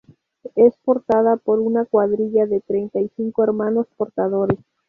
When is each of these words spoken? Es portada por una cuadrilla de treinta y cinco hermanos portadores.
Es 0.55 0.75
portada 0.77 1.37
por 1.37 1.59
una 1.59 1.85
cuadrilla 1.85 2.47
de 2.47 2.59
treinta 2.61 2.99
y 2.99 3.11
cinco 3.15 3.43
hermanos 3.43 3.85
portadores. 3.97 4.57